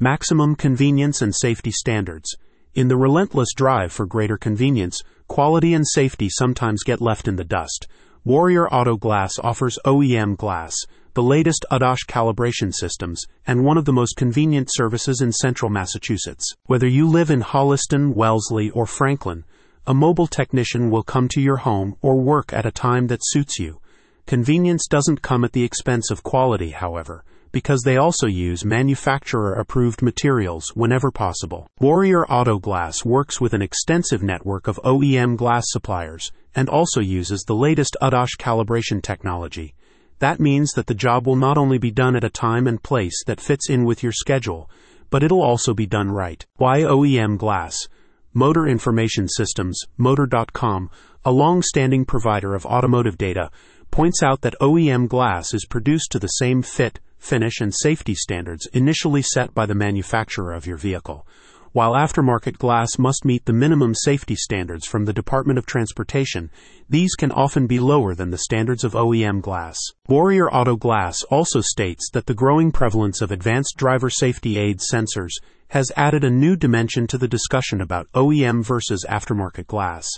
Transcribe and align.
Maximum 0.00 0.56
convenience 0.56 1.22
and 1.22 1.32
safety 1.32 1.70
standards. 1.70 2.36
In 2.74 2.88
the 2.88 2.96
relentless 2.96 3.50
drive 3.54 3.92
for 3.92 4.06
greater 4.06 4.36
convenience, 4.36 5.00
quality 5.28 5.72
and 5.72 5.86
safety 5.86 6.28
sometimes 6.28 6.82
get 6.82 7.00
left 7.00 7.28
in 7.28 7.36
the 7.36 7.44
dust. 7.44 7.86
Warrior 8.24 8.66
Auto 8.70 8.96
Glass 8.96 9.38
offers 9.38 9.78
OEM 9.86 10.36
glass, 10.36 10.74
the 11.12 11.22
latest 11.22 11.64
ADAS 11.70 12.00
calibration 12.08 12.74
systems, 12.74 13.22
and 13.46 13.64
one 13.64 13.78
of 13.78 13.84
the 13.84 13.92
most 13.92 14.16
convenient 14.16 14.68
services 14.68 15.20
in 15.20 15.30
central 15.30 15.70
Massachusetts. 15.70 16.52
Whether 16.66 16.88
you 16.88 17.08
live 17.08 17.30
in 17.30 17.42
Holliston, 17.42 18.14
Wellesley, 18.14 18.70
or 18.70 18.86
Franklin, 18.86 19.44
a 19.86 19.94
mobile 19.94 20.26
technician 20.26 20.90
will 20.90 21.04
come 21.04 21.28
to 21.28 21.40
your 21.40 21.58
home 21.58 21.94
or 22.02 22.16
work 22.16 22.52
at 22.52 22.66
a 22.66 22.72
time 22.72 23.06
that 23.06 23.20
suits 23.22 23.60
you. 23.60 23.80
Convenience 24.26 24.88
doesn't 24.88 25.22
come 25.22 25.44
at 25.44 25.52
the 25.52 25.62
expense 25.62 26.10
of 26.10 26.24
quality, 26.24 26.70
however, 26.70 27.24
because 27.54 27.82
they 27.82 27.96
also 27.96 28.26
use 28.26 28.64
manufacturer 28.64 29.52
approved 29.52 30.02
materials 30.02 30.72
whenever 30.74 31.12
possible. 31.12 31.68
Warrior 31.78 32.26
Auto 32.26 32.58
Glass 32.58 33.04
works 33.04 33.40
with 33.40 33.54
an 33.54 33.62
extensive 33.62 34.24
network 34.24 34.66
of 34.66 34.80
OEM 34.84 35.36
glass 35.36 35.62
suppliers 35.68 36.32
and 36.56 36.68
also 36.68 37.00
uses 37.00 37.44
the 37.44 37.54
latest 37.54 37.96
ADAS 38.02 38.30
calibration 38.40 39.00
technology. 39.00 39.72
That 40.18 40.40
means 40.40 40.72
that 40.72 40.88
the 40.88 40.96
job 40.96 41.28
will 41.28 41.36
not 41.36 41.56
only 41.56 41.78
be 41.78 41.92
done 41.92 42.16
at 42.16 42.24
a 42.24 42.28
time 42.28 42.66
and 42.66 42.82
place 42.82 43.22
that 43.28 43.40
fits 43.40 43.70
in 43.70 43.84
with 43.84 44.02
your 44.02 44.10
schedule, 44.10 44.68
but 45.08 45.22
it'll 45.22 45.40
also 45.42 45.74
be 45.74 45.86
done 45.86 46.10
right. 46.10 46.44
Why 46.56 46.80
OEM 46.80 47.38
glass? 47.38 47.86
Motor 48.32 48.66
Information 48.66 49.28
Systems, 49.28 49.80
Motor.com, 49.96 50.90
a 51.24 51.30
long 51.30 51.62
standing 51.62 52.04
provider 52.04 52.56
of 52.56 52.66
automotive 52.66 53.16
data, 53.16 53.48
points 53.94 54.24
out 54.24 54.40
that 54.40 54.56
OEM 54.60 55.06
glass 55.06 55.54
is 55.54 55.66
produced 55.66 56.10
to 56.10 56.18
the 56.18 56.26
same 56.26 56.62
fit, 56.62 56.98
finish, 57.16 57.60
and 57.60 57.72
safety 57.72 58.12
standards 58.12 58.66
initially 58.72 59.22
set 59.22 59.54
by 59.54 59.66
the 59.66 59.74
manufacturer 59.74 60.52
of 60.52 60.66
your 60.66 60.76
vehicle, 60.76 61.24
while 61.70 61.92
aftermarket 61.92 62.58
glass 62.58 62.98
must 62.98 63.24
meet 63.24 63.44
the 63.44 63.52
minimum 63.52 63.94
safety 63.94 64.34
standards 64.34 64.84
from 64.84 65.04
the 65.04 65.12
Department 65.12 65.60
of 65.60 65.66
Transportation, 65.66 66.50
these 66.90 67.14
can 67.14 67.30
often 67.30 67.68
be 67.68 67.78
lower 67.78 68.16
than 68.16 68.30
the 68.30 68.38
standards 68.38 68.82
of 68.82 68.94
OEM 68.94 69.40
glass. 69.40 69.78
Warrior 70.08 70.50
Auto 70.50 70.74
Glass 70.74 71.22
also 71.30 71.60
states 71.60 72.10
that 72.12 72.26
the 72.26 72.34
growing 72.34 72.72
prevalence 72.72 73.20
of 73.20 73.30
advanced 73.30 73.76
driver 73.76 74.10
safety 74.10 74.58
aid 74.58 74.80
sensors 74.80 75.34
has 75.68 75.92
added 75.96 76.24
a 76.24 76.30
new 76.30 76.56
dimension 76.56 77.06
to 77.06 77.16
the 77.16 77.28
discussion 77.28 77.80
about 77.80 78.10
OEM 78.12 78.64
versus 78.64 79.06
aftermarket 79.08 79.68
glass. 79.68 80.08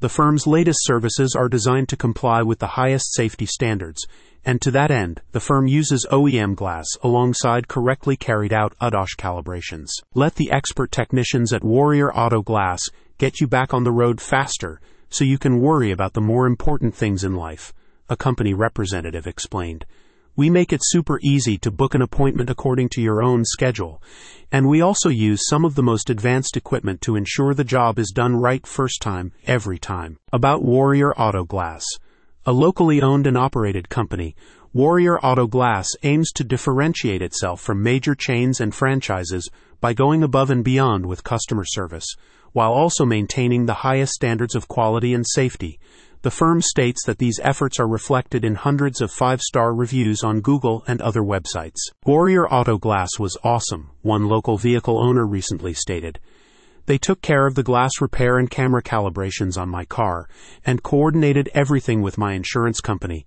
The 0.00 0.08
firm's 0.08 0.46
latest 0.46 0.78
services 0.84 1.34
are 1.34 1.48
designed 1.48 1.88
to 1.88 1.96
comply 1.96 2.42
with 2.42 2.60
the 2.60 2.68
highest 2.78 3.12
safety 3.14 3.46
standards, 3.46 4.06
and 4.44 4.60
to 4.62 4.70
that 4.70 4.92
end, 4.92 5.22
the 5.32 5.40
firm 5.40 5.66
uses 5.66 6.06
OEM 6.12 6.54
glass 6.54 6.86
alongside 7.02 7.66
correctly 7.66 8.16
carried 8.16 8.52
out 8.52 8.76
ADAS 8.80 9.16
calibrations. 9.18 9.88
Let 10.14 10.36
the 10.36 10.52
expert 10.52 10.92
technicians 10.92 11.52
at 11.52 11.64
Warrior 11.64 12.14
Auto 12.14 12.42
Glass 12.42 12.78
get 13.18 13.40
you 13.40 13.48
back 13.48 13.74
on 13.74 13.82
the 13.82 13.90
road 13.90 14.20
faster 14.20 14.80
so 15.10 15.24
you 15.24 15.36
can 15.36 15.60
worry 15.60 15.90
about 15.90 16.12
the 16.12 16.20
more 16.20 16.46
important 16.46 16.94
things 16.94 17.24
in 17.24 17.34
life, 17.34 17.74
a 18.08 18.16
company 18.16 18.54
representative 18.54 19.26
explained. 19.26 19.84
We 20.38 20.50
make 20.50 20.72
it 20.72 20.82
super 20.84 21.18
easy 21.20 21.58
to 21.58 21.70
book 21.72 21.96
an 21.96 22.00
appointment 22.00 22.48
according 22.48 22.90
to 22.90 23.02
your 23.02 23.20
own 23.20 23.44
schedule, 23.44 24.00
and 24.52 24.68
we 24.68 24.80
also 24.80 25.08
use 25.08 25.48
some 25.48 25.64
of 25.64 25.74
the 25.74 25.82
most 25.82 26.10
advanced 26.10 26.56
equipment 26.56 27.00
to 27.00 27.16
ensure 27.16 27.54
the 27.54 27.64
job 27.64 27.98
is 27.98 28.12
done 28.14 28.36
right 28.36 28.64
first 28.64 29.02
time, 29.02 29.32
every 29.48 29.80
time. 29.80 30.20
About 30.32 30.62
Warrior 30.62 31.12
Auto 31.14 31.42
Glass. 31.42 31.84
A 32.46 32.52
locally 32.52 33.02
owned 33.02 33.26
and 33.26 33.36
operated 33.36 33.88
company, 33.88 34.36
Warrior 34.72 35.18
Auto 35.18 35.48
Glass 35.48 35.88
aims 36.04 36.30
to 36.36 36.44
differentiate 36.44 37.20
itself 37.20 37.60
from 37.60 37.82
major 37.82 38.14
chains 38.14 38.60
and 38.60 38.72
franchises 38.72 39.50
by 39.80 39.92
going 39.92 40.22
above 40.22 40.50
and 40.50 40.62
beyond 40.62 41.04
with 41.04 41.24
customer 41.24 41.64
service, 41.64 42.06
while 42.52 42.70
also 42.70 43.04
maintaining 43.04 43.66
the 43.66 43.82
highest 43.82 44.12
standards 44.12 44.54
of 44.54 44.68
quality 44.68 45.14
and 45.14 45.26
safety 45.26 45.80
the 46.22 46.30
firm 46.30 46.60
states 46.60 47.04
that 47.06 47.18
these 47.18 47.38
efforts 47.42 47.78
are 47.78 47.86
reflected 47.86 48.44
in 48.44 48.56
hundreds 48.56 49.00
of 49.00 49.12
five 49.12 49.40
star 49.40 49.72
reviews 49.72 50.24
on 50.24 50.40
Google 50.40 50.82
and 50.88 51.00
other 51.00 51.22
websites. 51.22 51.78
Warrior 52.04 52.48
Auto 52.48 52.76
Glass 52.76 53.10
was 53.18 53.36
awesome, 53.44 53.90
one 54.02 54.26
local 54.26 54.56
vehicle 54.56 54.98
owner 54.98 55.26
recently 55.26 55.74
stated. 55.74 56.18
They 56.86 56.98
took 56.98 57.22
care 57.22 57.46
of 57.46 57.54
the 57.54 57.62
glass 57.62 57.92
repair 58.00 58.38
and 58.38 58.50
camera 58.50 58.82
calibrations 58.82 59.56
on 59.56 59.68
my 59.68 59.84
car 59.84 60.28
and 60.64 60.82
coordinated 60.82 61.50
everything 61.54 62.02
with 62.02 62.18
my 62.18 62.32
insurance 62.32 62.80
company. 62.80 63.26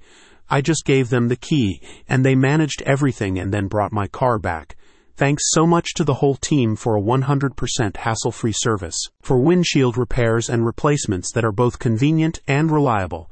I 0.49 0.61
just 0.61 0.83
gave 0.83 1.09
them 1.09 1.29
the 1.29 1.37
key 1.37 1.81
and 2.09 2.25
they 2.25 2.35
managed 2.35 2.81
everything 2.81 3.39
and 3.39 3.53
then 3.53 3.67
brought 3.67 3.93
my 3.93 4.07
car 4.07 4.37
back. 4.37 4.75
Thanks 5.15 5.43
so 5.51 5.67
much 5.67 5.93
to 5.95 6.03
the 6.03 6.15
whole 6.15 6.35
team 6.35 6.75
for 6.75 6.95
a 6.95 7.01
100% 7.01 7.97
hassle 7.97 8.31
free 8.31 8.53
service. 8.53 8.97
For 9.21 9.37
windshield 9.39 9.97
repairs 9.97 10.49
and 10.49 10.65
replacements 10.65 11.31
that 11.33 11.45
are 11.45 11.51
both 11.51 11.79
convenient 11.79 12.39
and 12.47 12.71
reliable, 12.71 13.29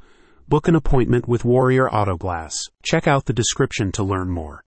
book 0.48 0.68
an 0.68 0.74
appointment 0.74 1.28
with 1.28 1.44
Warrior 1.44 1.88
Auto 1.88 2.16
Glass. 2.16 2.56
Check 2.82 3.06
out 3.06 3.26
the 3.26 3.32
description 3.32 3.92
to 3.92 4.02
learn 4.02 4.30
more. 4.30 4.58